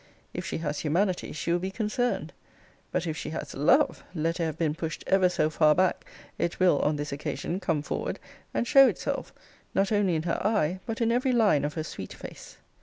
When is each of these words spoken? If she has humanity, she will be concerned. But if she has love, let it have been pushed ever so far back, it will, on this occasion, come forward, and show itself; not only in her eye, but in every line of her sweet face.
If 0.33 0.47
she 0.47 0.57
has 0.57 0.79
humanity, 0.79 1.31
she 1.31 1.51
will 1.51 1.59
be 1.59 1.69
concerned. 1.69 2.33
But 2.91 3.05
if 3.05 3.15
she 3.15 3.29
has 3.29 3.53
love, 3.53 4.03
let 4.15 4.39
it 4.39 4.45
have 4.45 4.57
been 4.57 4.73
pushed 4.73 5.03
ever 5.05 5.29
so 5.29 5.51
far 5.51 5.75
back, 5.75 6.05
it 6.39 6.59
will, 6.59 6.79
on 6.79 6.95
this 6.95 7.11
occasion, 7.11 7.59
come 7.59 7.83
forward, 7.83 8.19
and 8.51 8.65
show 8.65 8.87
itself; 8.87 9.31
not 9.75 9.91
only 9.91 10.15
in 10.15 10.23
her 10.23 10.41
eye, 10.43 10.79
but 10.87 11.01
in 11.01 11.11
every 11.11 11.33
line 11.33 11.63
of 11.63 11.75
her 11.75 11.83
sweet 11.83 12.13
face. 12.13 12.57